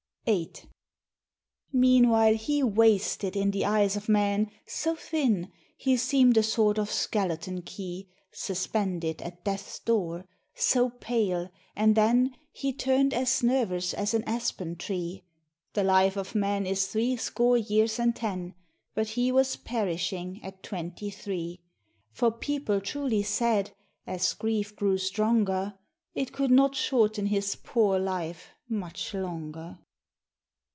[0.27, 0.51] VIII.
[1.73, 6.91] Meanwhile he wasted in the eyes of men, So thin, he seem'd a sort of
[6.91, 14.13] skeleton key Suspended at death's door so pale and then He turn'd as nervous as
[14.13, 15.23] an aspen tree;
[15.73, 18.53] The life of man is three score years and ten,
[18.93, 21.61] But he was perishing at twenty three,
[22.11, 23.71] For people truly said,
[24.05, 25.79] as grief grew stronger,
[26.13, 29.79] "It could not shorten his poor life much longer."